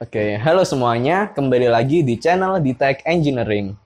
Oke, 0.00 0.40
halo 0.40 0.64
semuanya. 0.64 1.28
Kembali 1.28 1.68
lagi 1.68 2.00
di 2.00 2.16
channel 2.16 2.56
Detect 2.64 3.04
Engineering. 3.04 3.76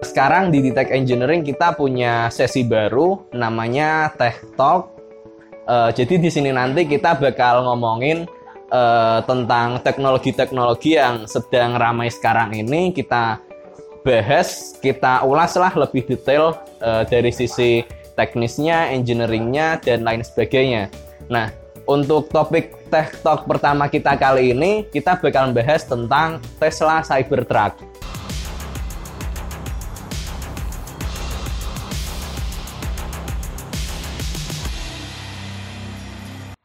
Sekarang 0.00 0.48
di 0.48 0.64
Detect 0.64 0.96
Engineering 0.96 1.44
kita 1.44 1.76
punya 1.76 2.32
sesi 2.32 2.64
baru 2.64 3.28
namanya 3.36 4.16
Tech 4.16 4.40
Talk. 4.56 4.96
Eh, 5.68 5.90
jadi 5.92 6.16
di 6.16 6.32
sini 6.32 6.56
nanti 6.56 6.88
kita 6.88 7.20
bakal 7.20 7.68
ngomongin 7.68 8.24
eh, 8.72 9.18
tentang 9.28 9.84
teknologi-teknologi 9.84 10.96
yang 10.96 11.28
sedang 11.28 11.76
ramai 11.76 12.08
sekarang 12.08 12.56
ini 12.56 12.96
kita 12.96 13.38
bahas, 14.02 14.74
kita 14.82 15.22
ulaslah 15.22 15.70
lebih 15.76 16.08
detail 16.08 16.56
eh, 16.80 17.04
dari 17.06 17.30
sisi 17.30 17.84
teknisnya, 18.16 18.92
engineeringnya, 18.92 19.80
dan 19.80 20.04
lain 20.04 20.20
sebagainya. 20.24 20.92
Nah, 21.32 21.48
untuk 21.88 22.28
topik 22.28 22.88
Tech 22.92 23.16
Talk 23.24 23.48
pertama 23.48 23.88
kita 23.88 24.14
kali 24.20 24.52
ini, 24.52 24.84
kita 24.92 25.16
bakal 25.16 25.50
membahas 25.50 25.88
tentang 25.88 26.38
Tesla 26.60 27.00
Cybertruck. 27.00 27.91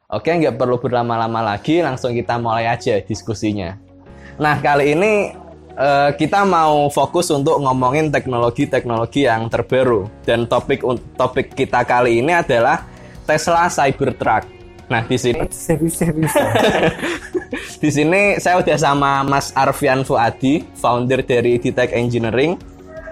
Oke, 0.07 0.31
nggak 0.31 0.55
perlu 0.55 0.79
berlama-lama 0.79 1.43
lagi, 1.43 1.83
langsung 1.83 2.15
kita 2.15 2.39
mulai 2.39 2.63
aja 2.63 2.95
diskusinya. 3.03 3.75
Nah, 4.39 4.55
kali 4.63 4.95
ini 4.95 5.35
eh, 5.75 6.09
kita 6.15 6.47
mau 6.47 6.87
fokus 6.87 7.27
untuk 7.27 7.59
ngomongin 7.59 8.07
teknologi-teknologi 8.07 9.27
yang 9.27 9.51
terbaru. 9.51 10.07
Dan 10.23 10.47
topik 10.47 10.79
topik 11.19 11.51
kita 11.51 11.83
kali 11.83 12.23
ini 12.23 12.31
adalah 12.31 12.87
Tesla 13.27 13.67
Cybertruck. 13.67 14.47
Nah, 14.87 15.03
di 15.03 15.19
sini 15.19 15.43
serius 15.51 15.99
serius 15.99 16.31
di 17.83 17.89
sini 17.91 18.39
saya 18.39 18.63
udah 18.63 18.77
sama 18.79 19.27
Mas 19.27 19.51
Arfian 19.59 20.07
Fuadi, 20.07 20.63
founder 20.79 21.19
dari 21.19 21.59
Detect 21.59 21.91
Engineering. 21.91 22.55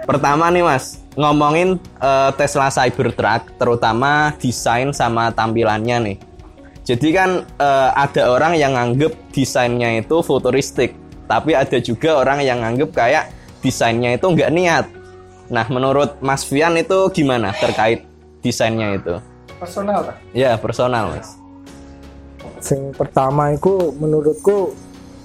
Pertama 0.08 0.48
nih 0.48 0.64
Mas, 0.64 1.04
ngomongin 1.20 1.76
eh, 2.00 2.32
Tesla 2.40 2.72
Cybertruck, 2.72 3.52
terutama 3.60 4.32
desain 4.40 4.96
sama 4.96 5.36
tampilannya 5.36 6.00
nih. 6.00 6.35
Jadi 6.86 7.08
kan 7.12 7.30
eh, 7.42 7.90
ada 7.92 8.30
orang 8.30 8.54
yang 8.56 8.78
nganggep 8.78 9.34
desainnya 9.34 9.98
itu 9.98 10.22
futuristik, 10.22 10.94
tapi 11.26 11.58
ada 11.58 11.82
juga 11.82 12.22
orang 12.22 12.46
yang 12.46 12.62
nganggep 12.62 12.94
kayak 12.94 13.34
desainnya 13.60 14.14
itu 14.14 14.26
nggak 14.26 14.54
niat. 14.54 14.86
Nah, 15.46 15.66
menurut 15.68 16.22
Mas 16.22 16.42
Fian 16.42 16.74
itu 16.74 17.10
gimana 17.10 17.54
terkait 17.54 18.06
desainnya 18.40 18.96
itu? 18.96 19.18
personal 19.56 20.04
lah 20.04 20.18
Ya, 20.30 20.60
personal, 20.60 21.16
Mas. 21.16 21.40
sing 22.60 22.92
pertama 22.92 23.50
itu 23.50 23.94
menurutku 23.96 24.76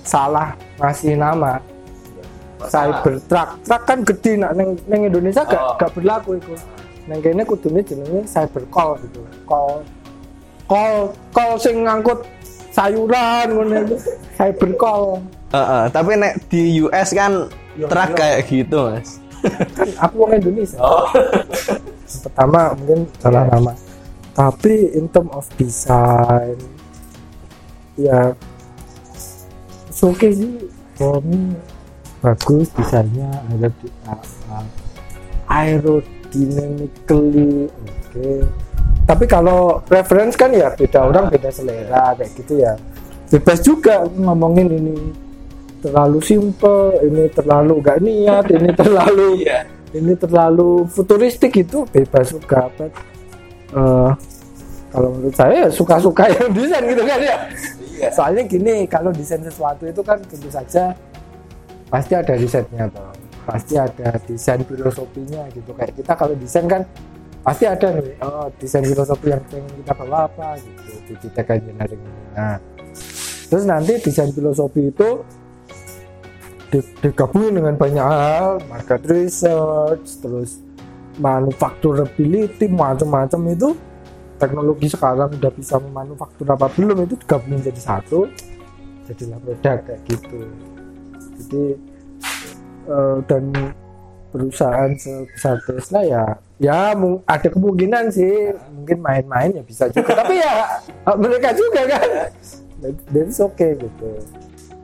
salah 0.01 0.55
ngasih 0.79 1.17
nama 1.17 1.59
Cybertruck 2.61 3.59
truck 3.65 3.83
kan 3.85 4.05
gede 4.05 4.37
nak 4.37 4.53
neng, 4.55 4.77
neng 4.85 5.09
Indonesia 5.09 5.43
gak, 5.43 5.57
Oh. 5.57 5.75
gak 5.77 5.91
berlaku 5.97 6.37
itu 6.37 6.53
neng 7.05 7.19
kene 7.19 7.43
kudune 7.43 7.81
jenenge 7.81 8.23
Cybercall 8.25 9.01
gitu 9.01 9.21
call 9.45 9.81
call 10.71 11.11
call 11.35 11.59
sing 11.59 11.83
ngangkut 11.83 12.23
sayuran 12.71 13.47
ngono. 13.51 13.75
Itu 13.91 13.97
Cybercall 14.39 15.19
Heeh, 15.51 15.85
tapi 15.91 16.15
nek 16.15 16.47
di 16.47 16.79
US 16.87 17.11
kan 17.11 17.51
Ya, 17.79 17.87
truk 17.87 18.19
kayak 18.19 18.51
gitu, 18.51 18.91
Mas. 18.91 19.23
kan 19.73 19.89
aku 20.05 20.27
orang 20.27 20.43
Indonesia. 20.43 20.83
Yang 22.05 22.21
pertama 22.29 22.75
mungkin 22.77 23.07
salah 23.23 23.47
nama. 23.47 23.73
Tapi 24.37 24.93
in 24.95 25.09
term 25.11 25.29
of 25.31 25.47
design 25.57 26.57
ya 27.99 28.33
it's 29.89 30.03
okay 30.03 30.33
sih. 30.35 30.51
For 30.99 31.23
me 31.25 31.55
bagus 32.21 32.69
desainnya 32.77 33.33
ada 33.49 33.73
di 33.81 33.89
uh, 34.05 34.21
aerodynamically 35.49 37.73
oke 37.73 38.45
tapi 39.11 39.27
kalau 39.27 39.83
reference 39.91 40.39
kan 40.39 40.55
ya 40.55 40.71
beda 40.71 41.03
orang 41.03 41.27
beda 41.35 41.51
selera 41.51 42.15
kayak 42.15 42.31
gitu 42.39 42.63
ya. 42.63 42.79
Bebas 43.27 43.59
juga 43.59 44.07
ngomongin 44.07 44.71
ini. 44.71 44.95
Terlalu 45.83 46.23
simple 46.23 46.95
ini 47.03 47.27
terlalu 47.35 47.83
gak 47.83 47.99
niat 47.99 48.47
ini 48.55 48.71
terlalu 48.81 49.43
Iya. 49.43 49.67
ini 49.99 50.15
terlalu 50.15 50.87
futuristik 50.87 51.59
itu 51.59 51.83
bebas 51.91 52.31
juga. 52.31 52.71
But, 52.79 52.95
eh, 53.75 54.11
kalau 54.95 55.09
menurut 55.19 55.35
saya 55.35 55.67
ya 55.67 55.69
suka-suka 55.75 56.31
yang 56.39 56.55
desain 56.55 56.87
gitu 56.87 57.03
kan 57.03 57.19
ya. 57.19 57.37
Soalnya 58.15 58.47
gini 58.47 58.87
kalau 58.87 59.11
desain 59.11 59.43
sesuatu 59.43 59.91
itu 59.91 60.07
kan 60.07 60.23
tentu 60.23 60.47
saja 60.47 60.95
pasti 61.91 62.15
ada 62.15 62.39
risetnya 62.39 62.87
toh 62.87 63.11
pasti 63.43 63.75
ada 63.75 64.15
desain 64.23 64.63
filosofinya 64.63 65.51
gitu. 65.51 65.75
Kayak 65.75 65.99
kita 65.99 66.13
kalau 66.15 66.39
desain 66.39 66.71
kan 66.71 66.87
pasti 67.41 67.65
ada 67.65 67.89
nih 67.97 68.17
oh 68.21 68.47
desain 68.61 68.85
filosofi 68.85 69.27
yang 69.33 69.43
pengen 69.49 69.73
kita 69.81 69.93
bawa 69.97 70.29
apa 70.29 70.61
gitu 70.61 70.93
di 71.09 71.15
titik 71.25 71.49
engineering 71.49 72.03
nah 72.37 72.57
terus 73.51 73.65
nanti 73.65 73.93
desain 73.99 74.31
filosofi 74.31 74.93
itu 74.93 75.09
di- 76.71 76.95
digabungin 77.03 77.59
dengan 77.59 77.75
banyak 77.75 78.05
hal 78.05 78.63
market 78.69 79.03
research 79.09 80.21
terus 80.21 80.63
manufacturability 81.19 82.71
macam-macam 82.71 83.41
itu 83.51 83.69
teknologi 84.41 84.89
sekarang 84.89 85.37
udah 85.37 85.53
bisa 85.53 85.77
memanufaktur 85.77 86.49
apa 86.49 86.73
belum 86.73 87.05
itu 87.05 87.15
digabungin 87.21 87.61
jadi 87.61 87.81
satu 87.81 88.25
jadilah 89.11 89.39
produk 89.43 89.79
kayak 89.83 90.01
gitu. 90.07 90.41
Jadi 91.37 91.65
eh, 92.87 93.17
dan 93.27 93.43
perusahaan 94.31 94.91
sebesar 94.95 95.59
Tesla 95.67 96.01
ya 96.07 96.25
ya 96.61 96.95
ada 97.27 97.49
kemungkinan 97.49 98.13
sih. 98.13 98.55
Mungkin 98.77 98.99
main-main 99.01 99.51
ya 99.57 99.63
bisa 99.65 99.89
juga. 99.91 100.13
Tapi 100.23 100.39
ya 100.39 100.81
mereka 101.17 101.51
juga 101.57 101.81
kan. 101.89 102.09
That's 103.11 103.41
okay 103.41 103.77
gitu. 103.81 104.09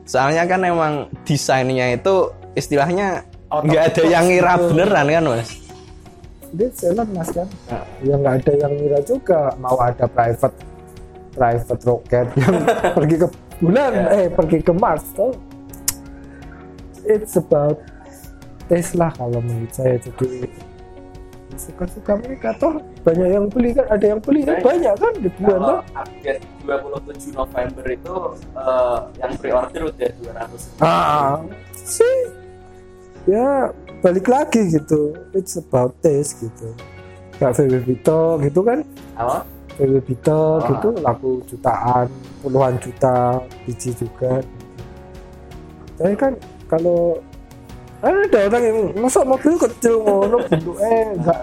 Soalnya 0.03 0.43
kan 0.49 0.61
emang 0.65 1.07
desainnya 1.23 1.95
itu 1.95 2.33
istilahnya 2.57 3.23
nggak 3.47 3.83
ada 3.95 4.03
yang 4.03 4.25
ngira 4.27 4.53
gitu. 4.57 4.65
beneran 4.73 5.07
kan, 5.07 5.23
Mas? 5.23 5.51
dia 6.47 6.71
jalan 6.79 7.07
mas 7.11 7.29
kan. 7.35 7.47
Ya 8.01 8.15
nggak 8.15 8.35
ada 8.43 8.53
yang 8.55 8.73
ngira 8.75 8.99
juga. 9.03 9.51
Mau 9.59 9.77
ada 9.77 10.07
private 10.07 10.55
private 11.37 11.81
rocket 11.85 12.27
yang 12.33 12.55
pergi 12.97 13.15
ke 13.21 13.27
bulan 13.61 13.93
eh 14.17 14.25
pergi 14.33 14.57
ke 14.65 14.73
Mars 14.73 15.05
tuh 15.13 15.37
it's 17.05 17.37
about 17.37 17.77
Tesla 18.67 19.07
kalau 19.11 19.39
menurut 19.39 19.71
saya. 19.71 19.95
Jadi 19.97 20.45
suka-suka 21.57 22.13
mereka 22.21 22.53
toh. 22.55 22.77
Banyak 23.01 23.27
yang 23.33 23.45
beli 23.49 23.73
kan 23.73 23.87
ada 23.89 24.05
yang 24.05 24.21
beli 24.21 24.45
kan 24.45 24.61
banyak. 24.61 24.93
kan? 24.93 25.13
Di 25.17 25.29
bulan 25.33 25.59
toh. 25.59 25.79
update 25.95 26.43
27 26.61 27.33
November 27.33 27.85
itu 27.87 28.15
eh, 28.53 28.97
yang 29.17 29.31
pre-order 29.39 29.81
udah 29.89 30.09
200 30.77 30.85
ah 30.85 31.41
sih. 31.73 32.19
Ya 33.25 33.71
balik 33.99 34.29
lagi 34.29 34.69
gitu. 34.69 35.17
It's 35.33 35.57
about 35.57 35.97
taste 35.99 36.39
gitu. 36.39 36.71
Kayak 37.37 37.57
VW 37.57 37.73
Vito 37.83 38.21
gitu 38.39 38.59
kan? 38.61 38.79
Apa? 39.17 39.41
VW 39.77 39.97
Vito 40.03 40.41
Ah. 40.57 40.67
gitu 40.67 40.87
laku 41.01 41.29
jutaan 41.45 42.05
puluhan 42.39 42.77
juta 42.77 43.41
biji 43.65 43.97
juga. 43.97 44.45
Tapi 45.97 46.13
kan 46.13 46.33
kalau 46.67 47.17
ada 48.01 48.39
orang 48.45 48.63
yang 48.63 48.79
masa 49.01 49.25
mobil 49.25 49.57
kecil 49.57 50.05
ngono 50.05 50.37
bentuknya? 50.45 51.17
Enggak. 51.17 51.41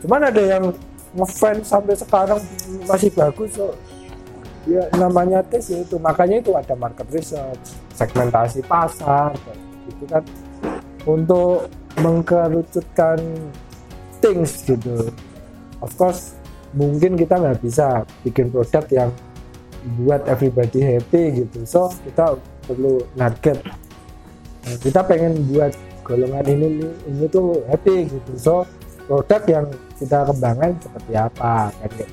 Cuman 0.00 0.20
ada 0.32 0.42
yang 0.42 0.64
ngefans 1.12 1.66
sampai 1.68 1.94
sekarang 1.98 2.40
masih 2.88 3.10
bagus 3.12 3.50
so. 3.58 3.74
ya 4.68 4.84
namanya 4.96 5.44
tes 5.44 5.68
ya 5.68 5.84
itu. 5.84 5.96
Makanya 6.00 6.40
itu 6.40 6.52
ada 6.56 6.72
market 6.76 7.08
research 7.12 7.76
segmentasi 7.96 8.64
pasar 8.64 9.36
kayak 9.36 9.58
gitu 9.88 10.04
kan. 10.08 10.24
Untuk 11.04 11.68
mengkerucutkan 12.00 13.18
things 14.24 14.64
gitu. 14.64 15.12
Of 15.84 15.96
course 16.00 16.36
mungkin 16.72 17.18
kita 17.18 17.40
nggak 17.40 17.60
bisa 17.60 18.08
bikin 18.24 18.48
produk 18.48 18.84
yang 18.88 19.10
buat 20.00 20.24
everybody 20.28 20.80
happy 20.80 21.44
gitu. 21.44 21.64
So 21.68 21.92
kita 22.04 22.40
perlu 22.64 23.04
target 23.16 23.60
kita 24.80 25.00
pengen 25.08 25.40
buat 25.50 25.72
golongan 26.02 26.44
ini 26.48 26.84
ini 27.08 27.24
tuh 27.30 27.62
happy 27.68 28.08
gitu 28.08 28.32
so 28.36 28.54
produk 29.10 29.42
yang 29.48 29.66
kita 29.98 30.22
kembangkan 30.26 30.70
seperti 30.78 31.12
apa 31.18 31.74
kan 31.74 31.90
kayak 31.98 32.12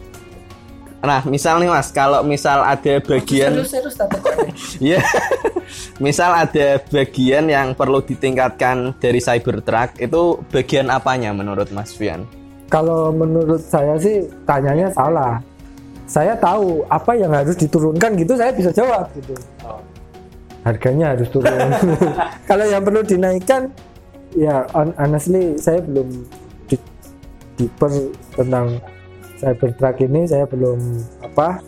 Nah, 0.97 1.21
misal 1.29 1.61
nih 1.61 1.69
Mas, 1.69 1.93
kalau 1.93 2.25
misal 2.25 2.65
ada 2.65 2.97
bagian 3.05 3.61
serius 3.63 3.95
serius 3.95 3.95
Iya. 4.91 5.01
Misal 6.01 6.33
ada 6.33 6.81
bagian 6.89 7.45
yang 7.47 7.77
perlu 7.77 8.01
ditingkatkan 8.01 8.97
dari 8.97 9.21
Cybertruck, 9.21 10.01
itu 10.01 10.41
bagian 10.49 10.89
apanya 10.89 11.31
menurut 11.37 11.69
Mas 11.69 11.93
Fian? 11.93 12.25
Kalau 12.67 13.13
menurut 13.13 13.61
saya 13.61 13.95
sih 14.01 14.25
tanyanya 14.43 14.89
salah. 14.91 15.39
Saya 16.09 16.33
tahu 16.39 16.83
apa 16.89 17.13
yang 17.15 17.31
harus 17.35 17.55
diturunkan 17.55 18.15
gitu 18.17 18.33
saya 18.33 18.51
bisa 18.51 18.71
jawab 18.73 19.07
gitu. 19.15 19.35
Harganya 20.67 21.15
harus 21.15 21.31
turun. 21.31 21.55
Kalau 22.49 22.65
yang 22.67 22.83
perlu 22.83 22.99
dinaikkan 23.07 23.71
ya 24.35 24.67
hon- 24.75 24.95
honestly 24.99 25.55
saya 25.55 25.79
belum 25.79 26.27
di, 26.67 26.75
deeper 27.55 28.11
tentang 28.35 28.83
Cybertruck 29.37 30.01
ini 30.03 30.27
saya 30.27 30.49
belum 30.49 30.79
apa 31.23 31.61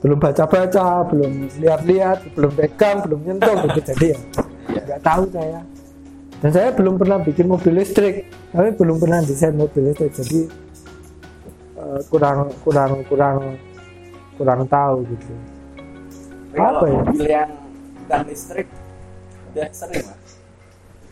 belum 0.00 0.22
baca-baca, 0.22 1.02
belum 1.10 1.50
lihat-lihat, 1.58 2.30
belum 2.38 2.52
pegang, 2.54 3.02
belum 3.02 3.20
nyentuh 3.26 3.56
gitu 3.66 3.80
jadi 3.92 4.06
ya 4.70 4.80
nggak 4.86 5.00
tahu 5.02 5.22
saya. 5.34 5.60
Dan 6.36 6.50
saya 6.52 6.68
belum 6.76 7.00
pernah 7.00 7.18
bikin 7.24 7.48
mobil 7.48 7.80
listrik, 7.80 8.28
tapi 8.52 8.70
belum 8.76 9.00
pernah 9.00 9.24
desain 9.24 9.56
mobil 9.56 9.90
listrik, 9.90 10.12
jadi 10.14 10.40
eh, 11.80 12.00
kurang 12.12 12.52
kurang 12.60 13.02
kurang 13.08 13.56
kurang 14.36 14.60
tahu 14.68 15.02
gitu. 15.10 15.32
Apa 16.54 16.84
ya? 16.86 17.00
Mobil 17.02 17.24
yang 17.26 17.50
bukan 18.06 18.22
listrik 18.30 18.70
udah 19.50 19.68
sering 19.74 20.04
Mas? 20.06 20.22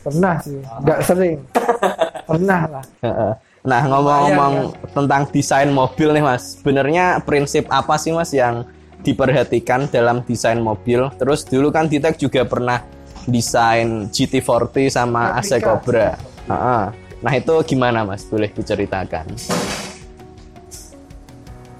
Pernah 0.04 0.36
sih, 0.44 0.60
nggak 0.60 1.00
sering, 1.00 1.38
pernah 2.28 2.60
lah. 2.68 2.84
Heeh. 3.00 3.32
Nah 3.64 3.80
ngomong-ngomong 3.88 4.54
tentang 4.92 5.24
desain 5.32 5.72
mobil 5.72 6.12
nih 6.12 6.20
mas, 6.20 6.60
sebenarnya 6.60 7.24
prinsip 7.24 7.64
apa 7.72 7.96
sih 7.96 8.12
mas 8.12 8.28
yang 8.36 8.68
diperhatikan 9.00 9.88
dalam 9.88 10.20
desain 10.28 10.60
mobil? 10.60 11.08
Terus 11.16 11.48
dulu 11.48 11.72
kan 11.72 11.88
Ditek 11.88 12.20
juga 12.20 12.44
pernah 12.44 12.84
desain 13.24 14.12
GT40 14.12 14.92
sama 14.92 15.40
AC 15.40 15.56
Cobra. 15.64 16.20
Heeh. 16.52 16.84
Nah 17.24 17.32
itu 17.32 17.54
gimana 17.64 18.04
mas? 18.04 18.28
Boleh 18.28 18.52
diceritakan? 18.52 19.24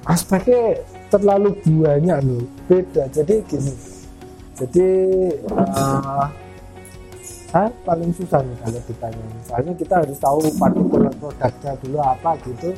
Aspeknya 0.09 0.81
terlalu 1.13 1.61
banyak 1.69 2.19
loh, 2.25 2.49
beda. 2.73 3.13
Jadi 3.13 3.45
gini, 3.45 3.73
jadi 4.55 4.89
saya 7.55 7.71
paling 7.87 8.11
susah 8.11 8.43
nih 8.43 8.57
kalau 8.67 8.81
ditanya. 8.83 9.25
Misalnya 9.39 9.73
kita 9.79 9.95
harus 10.03 10.19
tahu 10.19 10.39
partikular 10.59 11.15
produknya 11.23 11.73
dulu 11.79 11.99
apa 12.03 12.31
gitu. 12.43 12.75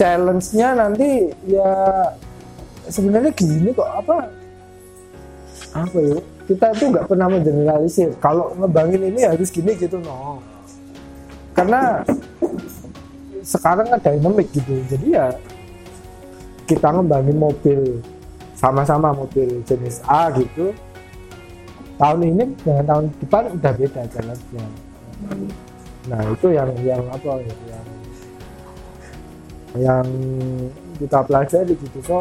Challenge-nya 0.00 0.68
nanti 0.72 1.28
ya 1.44 1.72
sebenarnya 2.88 3.32
gini 3.36 3.68
kok 3.76 3.84
apa? 3.84 4.32
Apa 5.76 5.98
ya? 6.00 6.16
Kita 6.48 6.66
itu 6.72 6.84
nggak 6.88 7.04
pernah 7.04 7.28
mengeneralisir. 7.28 8.16
Kalau 8.16 8.56
ngebangin 8.56 9.12
ini 9.12 9.28
harus 9.28 9.52
gini 9.52 9.76
gitu 9.76 10.00
no. 10.00 10.40
Karena 11.52 12.00
sekarang 13.44 13.92
kan 13.92 14.00
dynamic 14.00 14.48
gitu. 14.56 14.80
Jadi 14.88 15.12
ya 15.12 15.36
kita 16.64 16.96
ngembangin 16.96 17.36
mobil 17.36 18.00
sama-sama 18.64 19.12
mobil 19.12 19.60
jenis 19.68 20.00
A 20.08 20.32
gitu. 20.32 20.72
Tahun 22.00 22.20
ini 22.24 22.56
dengan 22.64 22.84
tahun 22.88 23.04
depan 23.20 23.52
udah 23.60 23.72
beda 23.76 24.02
jalannya. 24.08 24.66
Nah 26.08 26.20
itu 26.32 26.46
yang 26.48 26.72
yang 26.80 27.04
apa 27.12 27.44
ya, 27.44 27.54
yang 27.68 27.86
yang 29.74 30.06
kita 30.96 31.20
pelajari 31.28 31.76
gitu 31.76 31.98
so 32.00 32.18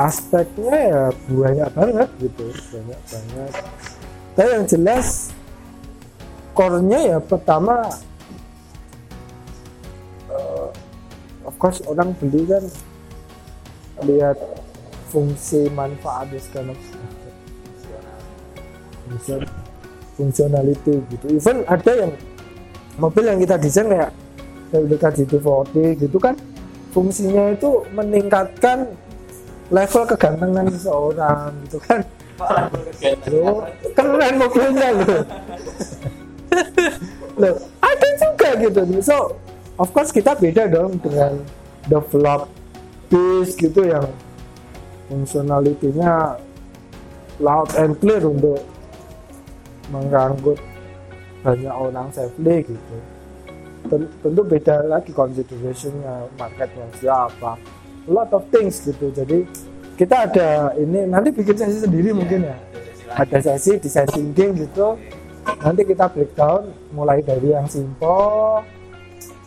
aspeknya 0.00 0.76
ya 0.80 1.02
banyak 1.28 1.68
banget 1.76 2.08
gitu 2.24 2.46
banyak 2.72 3.00
banget. 3.04 3.52
Tapi 4.32 4.48
yang 4.48 4.64
jelas 4.64 5.28
core-nya 6.56 7.00
ya 7.04 7.18
pertama 7.20 7.84
eh, 10.32 10.68
of 11.44 11.54
course 11.60 11.84
orang 11.84 12.16
beli 12.16 12.48
kan 12.48 12.64
lihat 14.08 14.40
fungsi 15.10 15.66
manfaat 15.74 16.30
segala 16.38 16.72
Fungsi- 19.10 19.50
fungsionality 20.14 21.02
gitu. 21.10 21.26
Even 21.34 21.66
ada 21.66 21.92
yang 22.06 22.12
mobil 22.94 23.26
yang 23.26 23.38
kita 23.42 23.58
desain 23.58 23.90
kayak 23.90 24.14
WDK 24.70 25.04
GT40 25.18 25.74
gitu 25.98 26.18
kan 26.22 26.38
fungsinya 26.94 27.54
itu 27.54 27.82
meningkatkan 27.90 28.86
level 29.70 30.02
kegantengan 30.06 30.66
seseorang 30.70 31.50
gitu 31.66 31.78
kan. 31.82 32.00
Loh, 33.30 33.66
keren 33.94 34.34
mobilnya 34.38 34.88
loh. 34.94 35.22
Loh 37.40 37.54
ada 37.80 38.08
juga 38.18 38.48
gitu. 38.58 38.80
So 39.02 39.34
of 39.74 39.90
course 39.90 40.14
kita 40.14 40.36
beda 40.38 40.70
dong 40.70 40.98
dengan 41.02 41.40
develop 41.88 42.46
base 43.10 43.58
gitu 43.58 43.86
yang 43.86 44.06
fungsionalitinya 45.10 46.38
loud 47.42 47.68
and 47.74 47.98
clear 47.98 48.22
untuk 48.22 48.62
mengganggu 49.90 50.54
banyak 51.42 51.74
orang 51.74 52.08
safely 52.14 52.62
gitu. 52.62 52.96
Ten- 53.90 54.12
tentu 54.22 54.42
beda 54.46 54.86
lagi 54.86 55.10
considerationnya 55.10 56.30
marketnya 56.38 56.86
siapa 57.00 57.58
a 58.06 58.10
lot 58.10 58.30
of 58.30 58.46
things 58.54 58.78
gitu. 58.86 59.10
Jadi 59.10 59.48
kita 59.98 60.30
ada 60.30 60.72
ini 60.78 61.04
nanti 61.10 61.34
bikin 61.34 61.58
sesi 61.58 61.82
sendiri 61.82 62.14
mungkin 62.14 62.46
ya. 62.46 62.56
Ada 63.10 63.42
sesi 63.42 63.82
design 63.82 64.08
thinking 64.08 64.68
gitu. 64.68 64.94
Nanti 65.64 65.82
kita 65.82 66.06
breakdown 66.06 66.70
mulai 66.94 67.24
dari 67.24 67.50
yang 67.50 67.66
simple 67.66 68.62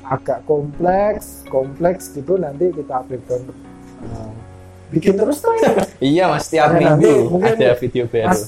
agak 0.04 0.44
kompleks 0.44 1.48
kompleks 1.48 2.12
gitu 2.12 2.36
nanti 2.36 2.74
kita 2.76 3.08
breakdown. 3.08 3.48
Nah, 4.04 4.34
bikin 4.94 5.14
terus 5.16 5.38
tuh 5.40 5.52
ya 5.58 5.72
Iya 5.98 6.24
mas, 6.28 6.46
tiap 6.46 6.70
Ya, 6.72 6.94
nanti 6.94 7.10
minggu 7.10 7.42
ada 7.42 7.70
video 7.76 8.06
baru. 8.06 8.30
Mas 8.30 8.42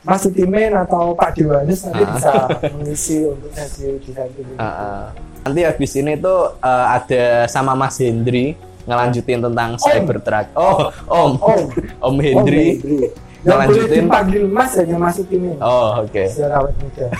Mas 0.00 0.20
Utimen 0.22 0.68
atau 0.74 1.12
Pak 1.12 1.32
Diwanis 1.32 1.80
nanti 1.82 2.02
Ah. 2.02 2.12
bisa 2.12 2.32
mengisi 2.70 3.24
untuk 3.24 3.48
sesi 3.50 3.88
desain 3.98 4.28
thinking 4.30 4.54
Heeh. 4.54 5.02
Nanti 5.42 5.60
habis 5.62 5.92
ini 5.94 6.12
tuh 6.14 6.40
eh, 6.58 6.86
ada 6.90 7.24
sama 7.46 7.72
Mas 7.72 7.96
Hendri 7.96 8.52
ngelanjutin 8.84 9.40
tentang 9.40 9.76
Cybertruck. 9.76 10.52
Oh, 10.52 10.92
Om. 11.06 11.30
Om. 11.38 11.62
Om 12.06 12.16
Hendri. 12.18 12.66
Oh, 12.68 12.76
Hendri. 12.76 12.98
yang 13.40 13.60
boleh 13.60 13.76
Ngelanjutin. 13.80 14.02
dipanggil 14.02 14.42
Mas 14.46 14.70
hanya 14.74 14.96
Mas 14.98 15.16
Utimen 15.16 15.56
Oh, 15.58 16.00
oke. 16.00 16.24
biar 16.26 16.52
awet 16.54 16.74
muda 16.78 17.06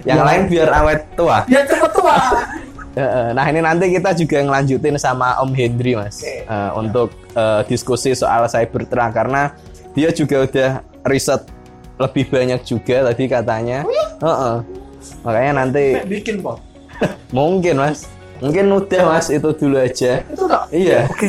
Yang 0.00 0.20
lain 0.24 0.42
biar 0.48 0.70
awet 0.72 1.00
tua. 1.12 1.38
biar 1.44 1.64
cepet 1.66 1.90
tua. 1.92 2.16
Nah, 2.92 3.46
ini 3.46 3.60
nanti 3.60 3.86
kita 3.88 4.10
juga 4.12 4.42
ngelanjutin 4.42 4.96
sama 4.96 5.38
Om 5.38 5.52
Hendri, 5.52 5.94
Mas. 5.94 6.20
Eh, 6.22 6.44
untuk 6.74 7.08
eh, 7.32 7.62
diskusi 7.64 8.12
soal 8.12 8.44
Cybertruck 8.44 9.10
karena 9.10 9.54
dia 9.92 10.10
juga 10.10 10.42
udah 10.42 10.70
riset 11.04 11.46
lebih 11.96 12.26
banyak 12.28 12.60
juga 12.62 13.06
tadi 13.06 13.24
katanya. 13.24 13.86
Heeh. 14.18 14.56
Makanya 15.22 15.52
nanti 15.64 15.96
bikin 16.04 16.40
Pak 16.40 16.58
mungkin, 17.36 17.78
Mas. 17.78 18.04
Mungkin 18.40 18.66
udah, 18.68 19.02
Mas, 19.06 19.28
itu 19.28 19.48
dulu 19.50 19.76
aja. 19.76 20.24
itu 20.24 20.44
tak 20.44 20.64
Iya. 20.72 21.04
oke 21.06 21.28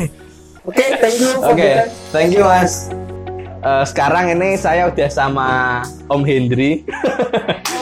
oke 0.64 0.84
thank 0.98 1.16
you 1.16 1.30
for 1.36 1.44
Oke, 1.52 1.60
the- 1.62 1.88
thank 2.10 2.30
you 2.32 2.42
Mas. 2.42 2.88
Eh, 3.62 3.84
sekarang 3.86 4.32
ini 4.32 4.56
saya 4.56 4.90
udah 4.90 5.08
sama 5.08 5.48
Om 6.10 6.22
Hendri. 6.26 6.82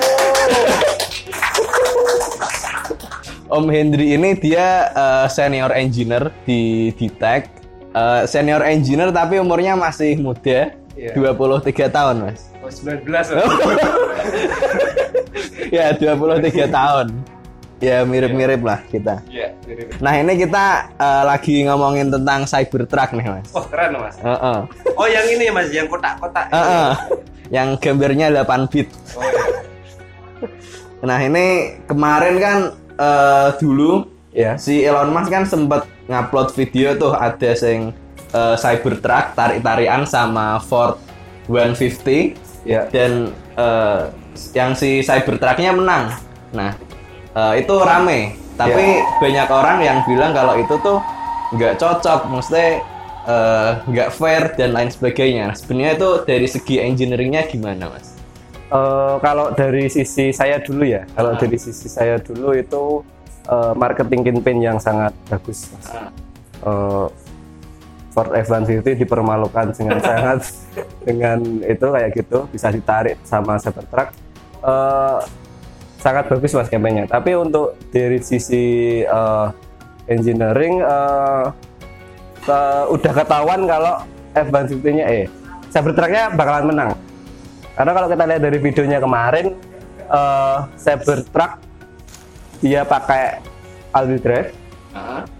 Om 3.50 3.66
Hendri 3.66 4.14
ini 4.14 4.38
dia 4.38 4.94
eh, 4.94 5.26
senior 5.26 5.74
engineer 5.74 6.30
di 6.46 6.94
Ditek. 6.94 7.42
Eh, 7.90 8.22
senior 8.30 8.62
engineer 8.62 9.10
tapi 9.10 9.42
umurnya 9.42 9.74
masih 9.74 10.14
muda, 10.22 10.70
Iya. 10.94 11.10
23 11.16 11.90
tahun, 11.90 12.30
Mas. 12.30 12.46
Oh, 12.60 12.70
19 12.70 13.10
ya, 15.76 15.96
23 15.96 16.70
tahun. 16.70 17.08
Ya, 17.80 18.04
mirip-mirip 18.04 18.60
lah 18.60 18.84
kita. 18.92 19.24
Iya, 19.32 19.56
mirip. 19.64 19.88
Nah, 20.04 20.12
ini 20.20 20.36
kita 20.36 20.92
eh, 21.00 21.22
lagi 21.24 21.64
ngomongin 21.64 22.12
tentang 22.12 22.44
Cybertruck 22.44 23.16
nih, 23.16 23.26
Mas. 23.26 23.48
Oh, 23.56 23.64
keren 23.64 23.96
Mas. 23.96 24.16
Heeh. 24.20 24.58
Oh, 24.94 25.08
yang 25.08 25.26
ini 25.26 25.48
ya, 25.48 25.52
Mas, 25.56 25.68
yang 25.72 25.88
kotak-kotak. 25.88 26.52
Heeh. 26.52 26.90
Yang 27.50 27.68
gambarnya 27.82 28.26
8 28.44 28.70
bit. 28.70 28.86
Oh, 29.18 29.24
iya. 29.26 29.42
Nah 31.00 31.16
ini 31.16 31.80
kemarin 31.88 32.36
kan 32.36 32.56
eh, 33.00 33.48
dulu 33.56 34.04
Iya. 34.30 34.54
si 34.62 34.86
Elon 34.86 35.10
Musk 35.10 35.26
kan 35.26 35.42
sempat 35.42 35.90
ngupload 36.06 36.54
video 36.54 36.94
tuh 36.94 37.18
ada 37.18 37.50
sing 37.58 37.90
eh, 38.30 38.54
Cybertruck 38.54 39.34
tarik-tarian 39.34 40.06
sama 40.06 40.62
Ford 40.62 41.00
150 41.50 42.38
Iya. 42.62 42.86
dan 42.94 43.34
eh, 43.58 44.00
yang 44.54 44.78
si 44.78 45.02
Cybertrucknya 45.02 45.74
menang. 45.74 46.14
Nah 46.54 46.78
eh, 47.34 47.52
itu 47.58 47.74
rame, 47.82 48.38
tapi 48.54 49.02
banyak 49.18 49.48
orang 49.50 49.78
yang 49.82 49.98
bilang 50.06 50.30
kalau 50.30 50.54
itu 50.54 50.74
tuh 50.78 51.02
nggak 51.50 51.82
cocok, 51.82 52.30
mesti 52.30 52.78
nggak 53.86 54.10
fair 54.10 54.54
dan 54.58 54.74
lain 54.74 54.90
sebagainya. 54.90 55.54
Sebenarnya 55.54 55.98
itu 55.98 56.10
dari 56.26 56.46
segi 56.50 56.82
engineeringnya 56.82 57.46
gimana 57.46 57.90
mas? 57.90 58.09
Eh, 58.70 59.14
kalau 59.18 59.50
dari 59.50 59.90
sisi 59.90 60.30
saya 60.30 60.62
dulu 60.62 60.86
ya, 60.86 61.02
kalau 61.18 61.34
dari 61.34 61.58
sisi 61.58 61.90
saya 61.90 62.22
dulu 62.22 62.54
itu 62.54 63.02
eh, 63.50 63.72
marketing 63.74 64.22
campaign 64.22 64.58
yang 64.62 64.78
sangat 64.78 65.10
bagus. 65.26 65.66
Mas. 65.74 65.90
Eh, 65.90 67.06
Ford 68.10 68.30
F-150 68.30 68.94
dipermalukan 68.94 69.74
dengan 69.74 69.98
sangat 70.06 70.42
dengan 71.02 71.38
itu 71.62 71.86
kayak 71.86 72.10
gitu 72.14 72.46
bisa 72.46 72.70
ditarik 72.70 73.18
sama 73.26 73.58
Cybertruck. 73.58 74.14
Eh, 74.62 75.18
sangat 75.98 76.30
bagus 76.30 76.54
mas 76.54 76.70
campaignnya. 76.70 77.10
Tapi 77.10 77.34
untuk 77.34 77.74
dari 77.90 78.22
sisi 78.22 78.64
eh, 79.02 79.46
engineering 80.06 80.78
ke- 82.40 82.86
udah 82.86 83.12
ketahuan 83.14 83.66
kalau 83.66 83.94
F-150-nya 84.30 85.06
eh 85.10 85.26
Cybertruck-nya 85.74 86.38
bakalan 86.38 86.70
menang. 86.70 86.90
Karena 87.80 87.96
kalau 87.96 88.12
kita 88.12 88.24
lihat 88.28 88.42
dari 88.44 88.58
videonya 88.60 88.98
kemarin, 89.00 89.56
eh 90.04 90.58
Cybertruck 90.76 91.56
dia 92.60 92.84
pakai 92.84 93.40
all-wheel 93.96 94.20
drive. 94.20 94.52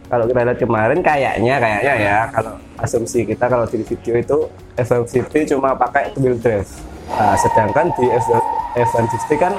Kalau 0.09 0.25
kita 0.25 0.41
lihat 0.49 0.57
kemarin 0.57 1.05
kayaknya 1.05 1.61
kayaknya 1.61 1.95
ya 2.01 2.19
kalau 2.33 2.57
asumsi 2.81 3.29
kita 3.29 3.45
kalau 3.45 3.69
di 3.69 3.85
video 3.85 4.17
itu 4.17 4.39
F150 4.73 5.53
cuma 5.53 5.77
pakai 5.77 6.17
two 6.17 6.25
wheel 6.25 6.41
drive. 6.41 6.65
Nah, 7.13 7.37
sedangkan 7.37 7.93
di 7.93 8.09
F- 8.09 8.49
F150 8.89 9.31
kan 9.37 9.53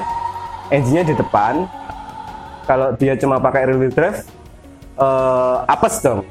engine-nya 0.73 1.05
di 1.05 1.13
depan. 1.13 1.69
Kalau 2.65 2.97
dia 2.97 3.13
cuma 3.13 3.37
pakai 3.37 3.69
rear 3.69 3.77
wheel 3.77 3.93
drive 3.93 4.25
eh 4.97 5.57
apes 5.69 6.01
dong. 6.01 6.25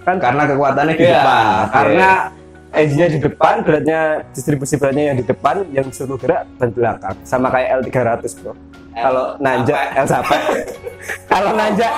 Kan 0.00 0.16
Karena 0.16 0.48
kekuatannya 0.48 0.94
di 0.96 1.04
Iya, 1.04 1.20
depan. 1.20 1.44
Karena 1.68 2.10
engine-nya 2.70 3.08
di 3.10 3.18
depan, 3.18 3.66
beratnya 3.66 4.22
distribusi 4.30 4.78
beratnya 4.78 5.14
yang 5.14 5.16
di 5.18 5.26
depan, 5.26 5.66
yang 5.74 5.86
suruh 5.90 6.16
gerak 6.16 6.46
ban 6.56 6.70
belakang. 6.70 7.16
Sama 7.26 7.50
kayak 7.50 7.82
L300, 7.82 8.22
Bro. 8.40 8.52
Kalau 8.90 9.24
nanjak 9.38 9.80
L 9.94 10.06
sampai. 10.06 10.38
Kalau 11.30 11.50
nanjak 11.54 11.92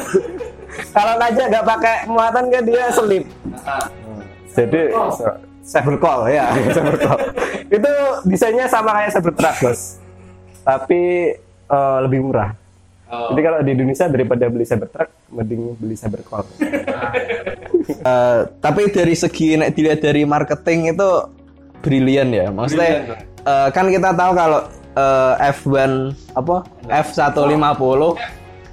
Kalau 0.96 1.14
nanjak 1.20 1.46
nggak 1.52 1.66
pakai 1.66 1.96
muatan 2.08 2.44
kan 2.50 2.62
dia 2.66 2.84
selip. 2.90 3.24
Jadi 4.50 4.90
Cybercall 5.62 6.20
ya, 6.32 6.50
Cybercall. 6.74 7.20
Itu 7.70 7.92
desainnya 8.26 8.66
sama 8.66 8.90
kayak 8.96 9.10
Cybertruck, 9.14 9.56
Bos. 9.62 9.80
Tapi 10.66 11.00
eh, 11.70 11.98
lebih 12.04 12.20
murah. 12.26 12.56
Jadi 13.10 13.40
kalau 13.42 13.58
di 13.66 13.70
Indonesia 13.74 14.06
daripada 14.06 14.46
beli 14.46 14.62
Cybertruck, 14.62 15.10
mending 15.34 15.74
beli 15.78 15.98
Cybercall. 15.98 16.46
Eh, 17.92 18.38
tapi 18.58 18.82
dari 18.88 19.14
segi 19.14 19.54
nek 19.54 19.74
dilihat 19.74 20.00
dari 20.00 20.22
marketing 20.22 20.92
itu 20.92 21.08
brilian 21.80 22.30
ya. 22.30 22.48
Maksudnya 22.48 23.16
eh, 23.42 23.68
kan 23.70 23.86
kita 23.86 24.10
tahu 24.12 24.32
kalau 24.32 24.60
eh, 24.94 25.52
F1 25.52 25.92
apa? 26.34 26.56
F150 26.88 28.02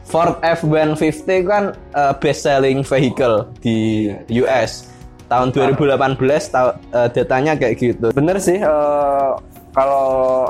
Ford 0.08 0.40
F150 0.40 1.30
kan 1.44 1.64
eh, 1.94 2.14
best 2.18 2.44
selling 2.44 2.80
vehicle 2.82 3.44
di 3.60 4.08
US 4.40 4.88
tahun 5.28 5.52
2018 5.52 6.16
tahu- 6.48 6.76
eh, 6.96 7.10
datanya 7.12 7.54
kayak 7.54 7.76
gitu. 7.76 8.08
Bener 8.12 8.40
sih, 8.40 8.56
eh, 8.58 9.32
kalau 9.72 10.48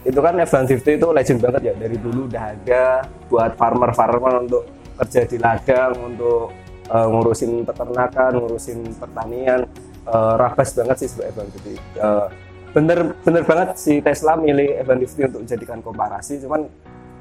itu 0.00 0.16
kan 0.16 0.32
F150 0.36 0.96
itu 0.96 1.08
legend 1.12 1.40
banget 1.40 1.62
ya. 1.68 1.74
Dari 1.76 1.96
dulu 1.96 2.28
udah 2.28 2.44
ada 2.52 2.84
buat 3.28 3.52
farmer-farmer 3.56 4.44
untuk 4.44 4.64
kerja 5.00 5.24
di 5.24 5.36
ladang 5.36 5.92
untuk 5.96 6.52
eh, 6.90 7.06
ngurusin 7.06 7.62
peternakan, 7.62 8.32
ngurusin 8.36 8.78
pertanian, 8.98 9.64
eh, 10.06 10.34
rabas 10.36 10.74
banget 10.74 10.96
sih 11.06 11.08
sebagai 11.08 11.38
F150. 11.38 11.66
Eh, 11.96 12.26
bener 12.70 12.98
bener 13.22 13.42
banget 13.46 13.78
si 13.78 13.98
Tesla 14.02 14.38
milih 14.38 14.82
F150 14.86 15.18
untuk 15.34 15.42
dijadikan 15.46 15.78
komparasi, 15.82 16.42
cuman 16.42 16.66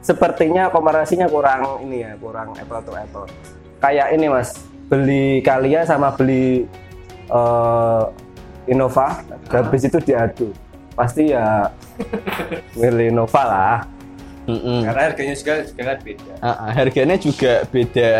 sepertinya 0.02 0.70
komparasinya 0.70 1.30
kurang 1.30 1.86
ini 1.86 2.06
ya, 2.06 2.14
kurang 2.18 2.54
apple 2.58 2.82
to 2.86 2.94
apple. 2.94 3.26
Kayak 3.80 4.12
ini 4.12 4.28
mas, 4.28 4.58
beli 4.92 5.40
Kalia 5.46 5.86
sama 5.86 6.12
beli 6.18 6.66
eh, 7.30 8.04
Innova, 8.70 9.26
habis 9.50 9.82
itu 9.86 9.98
diadu. 9.98 10.54
Pasti 10.94 11.34
ya 11.34 11.74
milih 12.78 13.10
Innova 13.10 13.44
lah. 13.46 13.78
Mm-mm. 14.50 14.80
Karena 14.82 15.02
harganya 15.06 15.36
juga 15.36 15.54
kan 15.70 15.98
beda. 16.02 16.32
Ah, 16.42 16.50
ah, 16.50 16.70
harganya 16.74 17.16
juga 17.16 17.52
beda 17.68 18.12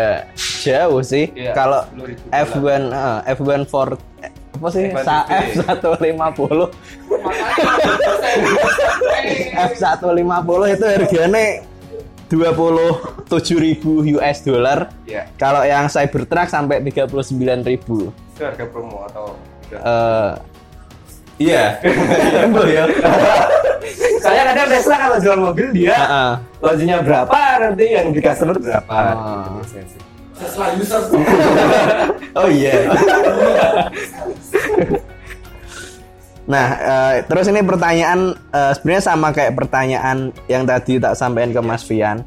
jauh 0.62 1.02
sih. 1.02 1.24
Iya, 1.34 1.50
Kalau 1.52 1.82
10.000 1.90 2.30
F1 2.30 2.82
ah, 2.88 3.18
F1 3.26 3.62
Ford 3.66 3.98
eh, 4.22 4.30
apa 4.30 4.68
sih? 4.70 4.84
F150. 4.86 5.02
Sa- 5.02 5.26
F150. 5.26 6.60
F150 9.50 10.50
itu 10.68 10.84
harganya 10.86 11.44
27.000 12.30 14.14
US 14.14 14.38
dollar. 14.40 14.78
Iya. 15.02 15.26
Kalau 15.34 15.66
yang 15.66 15.90
Cybertruck 15.90 16.46
sampai 16.46 16.78
39.000. 16.80 17.66
Itu 17.66 18.06
harga 18.38 18.64
promo 18.70 19.02
atau 19.04 19.34
udah? 19.66 19.80
Iya. 21.40 21.80
Iya 21.80 22.64
ya. 22.68 22.84
Saya 24.20 24.42
kadang 24.52 24.68
Tesla 24.68 24.96
kalau 25.00 25.16
jual 25.16 25.38
mobil 25.40 25.66
dia 25.72 25.96
lojinya 26.60 27.00
berapa 27.00 27.40
nanti 27.64 27.84
yang 27.88 28.12
di 28.12 28.20
customer 28.20 28.60
berapa. 28.60 28.96
Biasanya 29.56 29.86
sih. 29.88 30.00
Oh 32.36 32.48
iya. 32.48 32.92
Nah, 36.50 36.66
eh, 36.76 37.14
terus 37.24 37.46
ini 37.48 37.64
pertanyaan 37.64 38.36
eh, 38.52 38.72
sebenarnya 38.76 39.04
sama 39.04 39.32
kayak 39.32 39.56
pertanyaan 39.56 40.34
yang 40.50 40.68
tadi 40.68 41.00
tak 41.00 41.16
sampaikan 41.16 41.56
ke 41.56 41.60
Mas 41.64 41.82
Fian. 41.86 42.20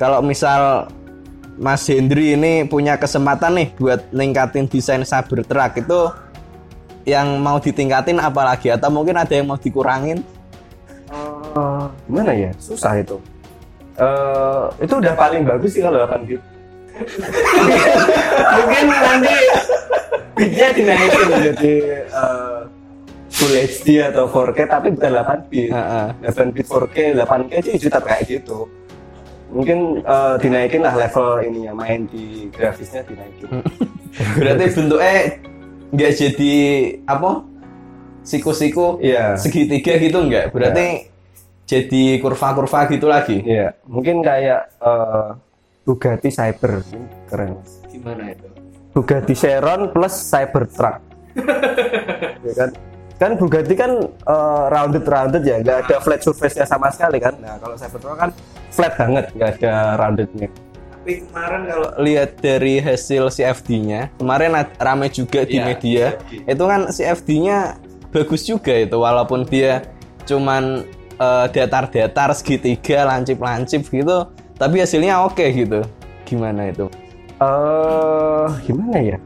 Kalau 0.00 0.20
misal 0.24 0.90
Mas 1.56 1.86
Hendri 1.88 2.36
ini 2.36 2.68
punya 2.68 3.00
kesempatan 3.00 3.56
nih 3.56 3.68
buat 3.80 4.00
ningkatin 4.12 4.68
desain 4.68 5.06
Cybertruck 5.06 5.80
itu 5.80 6.00
yang 7.06 7.38
mau 7.38 7.62
ditingkatin 7.62 8.18
apalagi 8.18 8.74
atau 8.74 8.90
mungkin 8.90 9.14
ada 9.14 9.30
yang 9.30 9.46
mau 9.46 9.56
dikurangin? 9.56 10.26
Eh, 11.56 11.84
gimana 12.10 12.34
ya? 12.34 12.50
Susah 12.58 12.98
itu. 12.98 13.22
Eh, 13.96 14.64
itu 14.84 14.94
udah 14.98 15.14
paling 15.16 15.46
bagus 15.46 15.72
sih 15.72 15.80
kalau 15.80 16.04
8 16.04 16.28
bit. 16.28 16.42
Mungkin 18.56 18.84
nanti 18.88 19.36
bitnya 20.36 20.68
dinaikin 20.72 21.28
jadi 21.52 21.74
eh, 22.08 22.60
Full 23.36 23.52
HD 23.52 24.00
atau 24.00 24.24
4K 24.32 24.58
tapi 24.68 24.88
bukan 24.92 25.12
8 25.12 25.48
bit. 25.52 25.70
Heeh. 25.72 26.06
8 26.28 26.54
bit 26.56 26.66
4K, 26.68 26.96
8K 27.20 27.52
sih 27.64 27.76
tetap 27.88 28.04
kayak 28.04 28.28
gitu. 28.28 28.68
Mungkin 29.48 30.04
eh, 30.04 30.34
dinaikin 30.42 30.82
lah 30.84 30.92
level 30.92 31.40
ininya 31.40 31.72
main 31.72 32.04
di 32.10 32.52
grafisnya 32.52 33.00
dinaikin. 33.06 33.62
Berarti 34.40 34.64
bentuknya 34.76 35.16
nggak 35.92 36.12
jadi 36.14 36.52
apa? 37.06 37.42
Siku-siku 38.26 38.98
Iya. 38.98 39.38
segitiga 39.38 39.94
gitu 40.02 40.18
nggak? 40.18 40.50
Berarti 40.50 41.06
jadi 41.66 42.18
kurva-kurva 42.18 42.90
gitu 42.90 43.06
lagi? 43.06 43.38
Iya, 43.42 43.74
mungkin 43.86 44.22
kayak 44.22 44.60
eh, 44.82 45.30
Bugatti 45.86 46.34
Cyber 46.34 46.82
Ini 46.82 47.06
keren. 47.30 47.50
Gimana 47.86 48.34
itu? 48.34 48.48
Bugatti 48.90 49.34
Chiron 49.38 49.94
plus 49.94 50.14
Cybertruck. 50.26 50.98
ya 52.46 52.52
kan? 52.58 52.70
Kan 53.16 53.30
Bugatti 53.38 53.74
kan 53.78 53.92
rounded 54.68 55.06
rounded 55.06 55.42
ya, 55.46 55.62
nggak 55.62 55.86
ada 55.86 55.96
flat 56.02 56.20
surface-nya 56.20 56.66
sama 56.66 56.90
sekali 56.90 57.22
kan. 57.22 57.38
Nah 57.38 57.56
kalau 57.62 57.78
Cybertruck 57.78 58.18
kan 58.18 58.30
flat 58.74 58.92
banget, 58.98 59.24
nggak 59.38 59.50
ada 59.62 59.72
roundednya. 59.96 60.48
Tapi 61.06 61.22
kemarin 61.22 61.70
kalau 61.70 61.88
lihat 62.02 62.42
dari 62.42 62.82
hasil 62.82 63.30
CFD-nya 63.30 64.10
kemarin 64.18 64.58
rame 64.74 65.06
juga 65.06 65.46
di 65.46 65.54
Iya, 65.54 65.62
media 65.62 66.04
CFD. 66.18 66.50
itu 66.50 66.64
kan 66.66 66.80
CFD-nya 66.90 67.58
bagus 68.10 68.42
juga 68.42 68.74
itu 68.74 68.98
walaupun 68.98 69.46
dia 69.46 69.86
cuman 70.26 70.82
eh, 71.14 71.46
datar-datar 71.54 72.34
segitiga 72.34 73.06
lancip-lancip 73.06 73.86
gitu 73.86 74.26
tapi 74.58 74.82
hasilnya 74.82 75.22
oke 75.22 75.46
gitu 75.46 75.86
gimana 76.26 76.74
itu 76.74 76.90
eh 77.38 78.46
gimana 78.66 78.98
ya? 78.98 79.18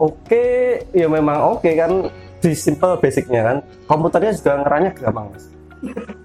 Oke, 0.00 0.80
ya 0.96 1.12
memang 1.12 1.60
oke 1.60 1.68
kan 1.76 2.08
di 2.40 2.56
simple 2.56 2.96
basicnya 2.96 3.52
kan. 3.52 3.56
Komputernya 3.84 4.32
juga 4.32 4.64
ngeranya 4.64 4.90
gampang 4.96 5.28
mas. 5.28 5.44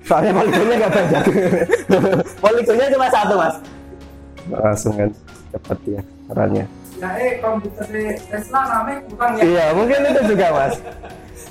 Soalnya 0.08 0.32
poligonnya 0.40 0.76
nggak 0.80 0.94
banyak. 0.96 1.24
poligonnya 2.48 2.88
cuma 2.96 3.08
satu 3.12 3.36
mas. 3.36 3.56
Langsung 4.50 4.94
kan 4.96 5.10
cepat 5.52 5.80
ya 5.86 6.02
ngeranya. 6.28 6.66
Nah, 6.98 7.14
eh 7.22 7.38
komputer 7.38 7.86
Tesla 8.18 8.62
namanya 8.66 9.00
kurang 9.06 9.32
ya. 9.38 9.44
Iya, 9.46 9.66
mungkin 9.78 10.00
itu 10.02 10.22
juga, 10.34 10.48
Mas. 10.50 10.76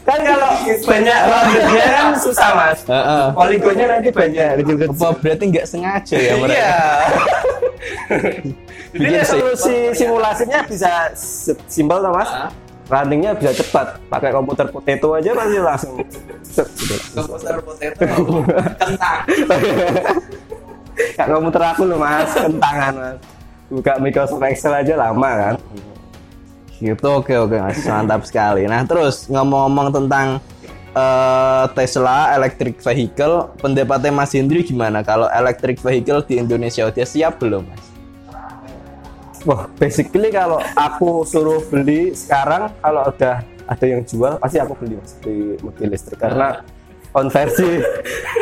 Kan 0.02 0.18
kalau 0.22 0.50
banyak 0.86 1.18
roundednya 1.22 1.86
kan 1.86 2.06
susah, 2.18 2.50
Mas. 2.54 2.78
Heeh. 2.82 3.24
Poligonnya 3.30 3.86
nanti 3.88 4.10
banyak 4.10 4.50
kecil-kecil. 4.58 4.94
apa 4.98 5.08
berarti 5.18 5.44
nggak 5.46 5.66
sengaja 5.66 6.16
ya 6.18 6.34
mereka 6.34 6.58
Iya. 6.58 6.78
Jadi 8.96 9.12
resolusi 9.12 9.74
simulasinya 9.92 10.58
bisa 10.64 11.12
simpel 11.66 12.00
toh, 12.00 12.10
Mas. 12.10 12.30
runningnya 12.86 13.34
bisa 13.34 13.50
cepat 13.50 13.98
pakai 14.06 14.30
komputer 14.30 14.70
potato 14.70 15.10
aja 15.10 15.34
pasti 15.34 15.58
langsung 15.58 15.94
gitu. 15.98 16.18
komputer 17.18 17.58
potato 17.58 18.06
kentang 18.78 19.20
Kayak 20.96 21.28
komputer 21.28 21.62
aku 21.62 21.82
loh 21.84 21.98
mas. 22.00 22.30
Kentangan 22.32 22.94
mas. 22.96 23.18
Buka 23.66 23.92
Microsoft 24.00 24.44
Excel 24.48 24.72
aja 24.72 24.94
lama 24.96 25.30
kan? 25.36 25.54
Gitu 26.80 27.06
oke 27.06 27.34
oke 27.36 27.56
mas. 27.60 27.84
Mantap 27.84 28.24
sekali. 28.24 28.64
Nah 28.64 28.82
terus 28.88 29.28
ngomong-ngomong 29.28 29.92
tentang 29.92 30.40
eh, 30.96 31.64
Tesla 31.76 32.32
electric 32.36 32.80
vehicle 32.80 33.52
pendapatnya 33.60 34.12
Mas 34.12 34.32
Hendri 34.32 34.64
gimana? 34.64 35.04
Kalau 35.04 35.28
electric 35.28 35.80
vehicle 35.84 36.24
di 36.24 36.40
Indonesia 36.40 36.88
udah 36.88 37.06
siap 37.06 37.36
belum 37.36 37.68
mas? 37.68 37.84
Wah, 39.46 39.70
basically 39.78 40.34
kalau 40.34 40.58
aku 40.74 41.22
suruh 41.22 41.62
beli 41.70 42.10
sekarang 42.18 42.66
kalau 42.82 43.06
udah 43.06 43.46
ada 43.46 43.84
yang 43.86 44.02
jual 44.02 44.42
pasti 44.42 44.58
aku 44.58 44.74
beli 44.74 44.98
mas 44.98 45.14
di 45.22 45.54
mobil 45.62 45.86
listrik. 45.92 46.18
Karena 46.18 46.66
konversi 47.16 47.80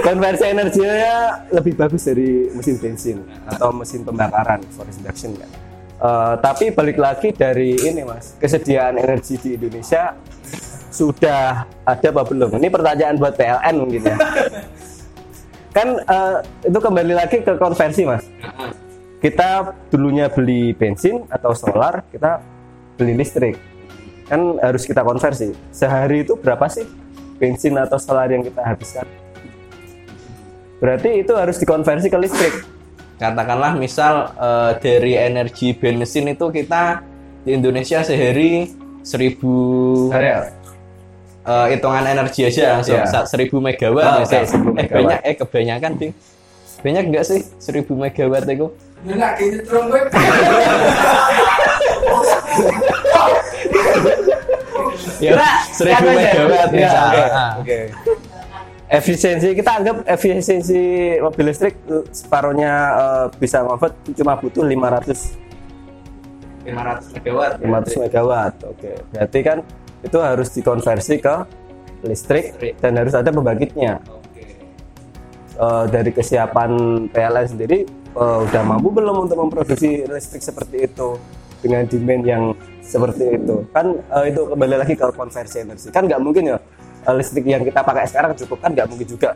konversi 0.02 0.44
energinya 0.50 1.46
lebih 1.54 1.78
bagus 1.78 2.10
dari 2.10 2.50
mesin 2.50 2.76
bensin 2.82 3.18
atau 3.46 3.70
mesin 3.70 4.02
pembakaran 4.02 4.58
forest 4.74 4.98
induction 4.98 5.38
kan. 5.38 5.50
Eh, 5.94 6.34
tapi 6.42 6.74
balik 6.74 6.98
lagi 6.98 7.30
dari 7.30 7.78
ini 7.78 8.02
mas 8.02 8.34
kesediaan 8.42 8.98
energi 8.98 9.38
di 9.38 9.54
Indonesia 9.54 10.18
sudah 10.90 11.70
ada 11.86 12.08
apa 12.10 12.26
belum? 12.26 12.58
Ini 12.58 12.66
pertanyaan 12.66 13.14
buat 13.14 13.38
PLN 13.38 13.74
mungkin 13.78 14.02
ya. 14.02 14.16
kan 15.76 15.88
eh, 16.02 16.36
itu 16.66 16.78
kembali 16.82 17.14
lagi 17.14 17.46
ke 17.46 17.54
konversi 17.54 18.02
mas 18.02 18.26
kita 19.22 19.72
dulunya 19.88 20.28
beli 20.28 20.76
bensin 20.76 21.24
atau 21.32 21.56
solar, 21.56 22.04
kita 22.12 22.44
beli 23.00 23.16
listrik. 23.16 23.56
Kan 24.28 24.60
harus 24.60 24.84
kita 24.84 25.00
konversi. 25.00 25.56
Sehari 25.72 26.28
itu 26.28 26.36
berapa 26.36 26.68
sih 26.68 27.03
bensin 27.34 27.74
atau 27.74 27.96
solar 27.96 28.26
yang 28.26 28.40
kita 28.40 28.60
habiskan? 28.60 29.02
Berarti 30.76 31.18
itu 31.18 31.32
harus 31.32 31.56
dikonversi 31.56 32.06
ke 32.06 32.16
listrik. 32.16 32.54
katakanlah 33.14 33.72
misal 33.74 34.34
eh, 34.34 34.70
dari 34.76 35.14
energi 35.14 35.72
bensin 35.72 36.28
itu 36.28 36.50
kita 36.50 37.00
di 37.40 37.52
Indonesia 37.52 38.00
sehari 38.00 38.68
1000 39.00 40.10
Hari 40.10 40.28
eh, 41.44 41.66
hitungan 41.70 42.04
energi 42.04 42.42
aja 42.42 42.74
langsung 42.74 42.98
sa- 43.06 43.24
1000 43.24 43.54
megawatt 43.54 44.04
Oh, 44.04 44.18
misal. 44.20 44.40
oke, 44.40 44.50
1000 44.50 44.50
eh 44.50 44.74
megawatt. 44.74 44.90
banyak 44.90 45.20
eh 45.22 45.34
kebanyakan 45.36 45.92
ding 45.94 46.12
banyak 46.80 47.02
nggak 47.06 47.24
sih 47.24 47.40
1000 47.56 47.86
megawatt 47.86 48.44
itu 48.44 48.50
gitu. 48.50 48.66
ya 55.18 55.34
1000 55.70 56.00
megawatt 56.00 56.70
Ya, 56.72 56.90
oke, 56.90 57.24
Ah. 57.24 57.50
oke. 57.60 57.78
Efisiensi 58.84 59.56
kita 59.56 59.70
anggap 59.74 59.96
efisiensi 60.04 60.80
mobil 61.18 61.44
listrik 61.48 61.74
eh, 61.86 62.04
separuhnya 62.10 62.72
eh, 62.92 63.26
bisa 63.34 63.62
convert 63.62 63.94
cuma 64.12 64.36
butuh 64.36 64.62
500 64.62 65.40
500 66.64 67.14
megawatt 67.14 67.52
500 67.60 68.02
megawatt. 68.02 68.54
Oke, 68.64 68.92
berarti 69.10 69.38
kan 69.40 69.58
itu 70.00 70.18
harus 70.20 70.48
dikonversi 70.50 71.16
ke 71.16 71.34
listrik 72.04 72.44
dan 72.78 72.92
harus 72.94 73.12
ada 73.12 73.28
pembangkitnya. 73.28 74.00
Eh, 75.54 75.84
dari 75.86 76.10
kesiapan 76.10 76.70
PLN 77.08 77.46
sendiri 77.48 77.86
eh, 77.88 78.38
udah 78.44 78.62
mampu 78.62 78.90
belum 78.90 79.24
untuk 79.24 79.38
memproduksi 79.38 80.02
listrik 80.04 80.42
seperti 80.42 80.84
itu 80.84 81.14
dengan 81.62 81.86
demand 81.86 82.22
yang 82.22 82.44
seperti 82.84 83.24
itu. 83.40 83.56
Kan 83.72 83.96
eh, 83.96 84.24
itu 84.30 84.40
kembali 84.44 84.76
lagi 84.76 84.94
ke 84.94 85.06
konversi 85.16 85.64
energi. 85.64 85.88
Kan 85.88 86.04
nggak 86.04 86.20
mungkin 86.20 86.52
ya 86.52 86.58
eh, 87.08 87.14
listrik 87.16 87.44
yang 87.48 87.64
kita 87.64 87.80
pakai 87.80 88.04
sekarang 88.06 88.36
cukup 88.36 88.58
kan 88.60 88.70
nggak 88.76 88.88
mungkin 88.92 89.06
juga. 89.08 89.30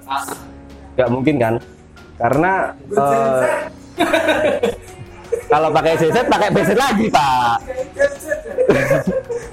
Nggak 0.95 1.11
mungkin 1.11 1.35
kan? 1.41 1.55
Karena 2.21 2.53
eh, 2.93 3.43
kalau 5.53 5.69
pakai 5.73 5.93
JZ 5.97 6.17
pakai 6.29 6.49
bensin 6.53 6.79
lagi 6.79 7.07
pak. 7.09 7.57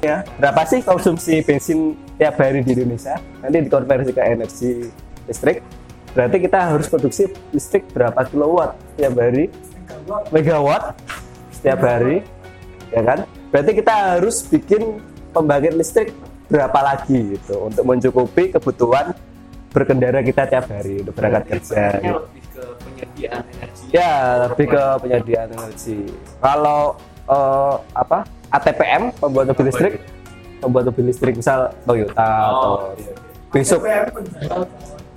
Ya 0.04 0.22
berapa 0.38 0.62
sih 0.70 0.86
konsumsi 0.86 1.42
bensin 1.42 1.98
tiap 2.22 2.38
hari 2.38 2.62
di 2.62 2.78
Indonesia? 2.78 3.18
Nanti 3.42 3.58
dikonversi 3.66 4.14
ke 4.14 4.22
energi 4.22 4.72
listrik. 5.26 5.66
Berarti 6.14 6.38
kita 6.46 6.60
harus 6.62 6.86
produksi 6.86 7.26
listrik 7.50 7.90
berapa 7.90 8.22
kilowatt 8.30 8.78
setiap 8.94 9.18
hari? 9.18 9.50
Megawatt. 10.30 10.94
Setiap 11.58 11.82
hari 11.82 12.22
ya 12.94 13.02
kan 13.02 13.26
berarti 13.56 13.72
kita 13.72 14.20
harus 14.20 14.44
bikin 14.52 15.00
pembangkit 15.32 15.80
listrik 15.80 16.12
berapa 16.52 16.76
lagi 16.76 17.40
gitu 17.40 17.72
untuk 17.72 17.88
mencukupi 17.88 18.52
kebutuhan 18.52 19.16
berkendara 19.72 20.20
kita 20.28 20.44
tiap 20.44 20.68
hari 20.68 21.00
untuk 21.00 21.16
berangkat 21.16 21.56
kerja 21.56 22.04
gitu. 22.04 22.20
lebih 22.20 22.44
ke 22.52 22.64
penyediaan 22.84 23.44
energi 23.48 23.84
Ya, 23.96 24.12
lebih 24.44 24.76
ke 24.76 24.84
penyediaan 25.00 25.50
energi. 25.56 26.00
Kalau 26.44 27.00
eh, 27.32 27.76
apa 27.96 28.28
ATPM 28.52 29.16
pembuat 29.24 29.48
mobil 29.56 29.66
listrik, 29.72 30.04
pembuat 30.60 30.92
mobil 30.92 31.06
listrik 31.16 31.34
misal 31.40 31.72
Toyota 31.88 32.28
atau 32.52 32.92
besok, 33.56 33.88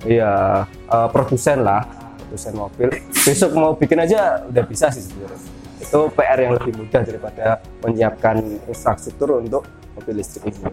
iya 0.07 0.63
eh, 0.63 1.07
produsen 1.11 1.59
lah, 1.67 1.83
produsen 2.23 2.55
mobil. 2.55 2.87
Besok 3.11 3.51
mau 3.51 3.75
bikin 3.75 3.99
aja 3.99 4.47
udah 4.47 4.63
bisa 4.63 4.87
sih 4.95 5.03
sebenarnya. 5.03 5.58
Itu 5.79 6.11
PR 6.11 6.37
yang 6.37 6.53
lebih 6.59 6.75
mudah 6.75 7.01
daripada 7.01 7.45
menyiapkan 7.81 8.35
infrastruktur 8.67 9.39
untuk 9.39 9.63
mobil 9.95 10.19
listrik 10.19 10.51
ini. 10.51 10.69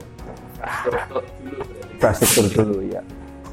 Infrastruktur 1.95 2.45
dulu 2.67 2.83
ya. 2.85 3.01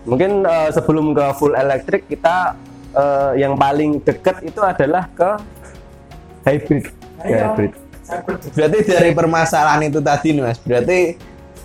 Mungkin 0.03 0.43
eh, 0.43 0.69
sebelum 0.73 1.15
ke 1.15 1.25
full 1.37 1.53
elektrik 1.55 2.09
kita 2.09 2.57
eh, 2.91 3.31
yang 3.39 3.55
paling 3.55 4.03
dekat 4.03 4.43
itu 4.43 4.59
adalah 4.59 5.07
ke 5.13 5.29
hybrid. 6.43 6.83
Ke 7.21 7.35
hybrid. 7.39 7.71
berarti 8.51 8.77
dari 8.83 9.15
permasalahan 9.15 9.87
itu 9.87 10.03
tadi 10.03 10.35
nih 10.35 10.43
mas 10.43 10.59
berarti 10.59 11.15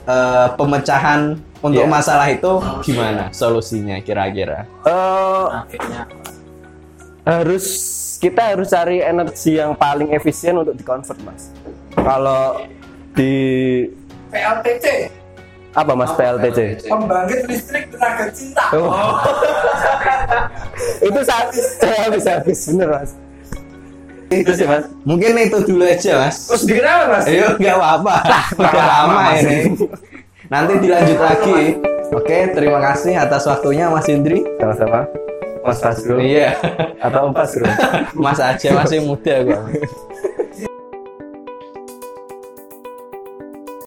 eh, 0.07 0.47
pemecahan 0.55 1.35
untuk 1.59 1.83
Iya. 1.83 1.91
masalah 1.91 2.31
itu 2.31 2.53
gimana 2.87 3.35
solusinya 3.35 3.99
kira-kira 3.99 4.63
Eh, 4.87 5.45
harus 7.29 7.67
kita 8.17 8.57
harus 8.57 8.73
cari 8.73 9.05
energi 9.05 9.61
yang 9.61 9.77
paling 9.77 10.17
efisien 10.17 10.57
untuk 10.57 10.73
dikonvert 10.73 11.21
mas. 11.21 11.53
Kalau 11.93 12.65
di 13.13 13.85
PLTC, 14.33 15.13
apa 15.77 15.93
mas 15.93 16.13
PLTC? 16.17 16.89
pembangkit 16.89 17.41
listrik 17.45 17.93
tenaga 17.93 18.33
cinta. 18.33 18.65
Oh. 18.73 19.21
itu 21.13 21.21
saat 21.21 21.53
saya 21.53 22.09
habis 22.09 22.25
habis 22.25 22.59
bener 22.73 22.89
mas. 22.97 23.13
Itu 24.29 24.51
sih 24.57 24.65
mas. 24.65 24.85
mungkin 25.09 25.41
itu 25.41 25.57
dulu 25.65 25.89
aja 25.89 26.21
mas 26.21 26.49
Terus 26.49 26.65
apa 26.85 27.05
mas? 27.13 27.25
Ayo, 27.29 27.47
nggak 27.61 27.77
apa-apa. 27.77 28.15
Udah 28.61 28.85
lama 28.89 29.15
Mas. 29.33 29.41
ini. 29.45 29.59
Nanti 30.49 30.73
dilanjut 30.81 31.21
lagi. 31.21 31.61
Oke, 32.09 32.57
terima 32.57 32.81
kasih 32.81 33.21
atas 33.21 33.45
waktunya 33.45 33.93
Mas 33.93 34.09
Indri. 34.09 34.41
Sama-sama. 34.57 35.05
Mas 35.69 35.85
Fasrul 35.85 36.19
Iya, 36.25 36.57
atau 36.97 37.29
Om 37.29 37.33
Fasrul. 37.37 37.69
Mas 38.25 38.41
aja 38.41 38.69
masih 38.73 39.05
muda 39.05 39.35
kok. 39.45 39.63